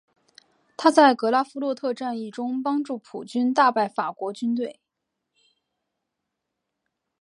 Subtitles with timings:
[0.75, 4.79] 他在格拉夫洛特战役中帮助普军大败法国军队。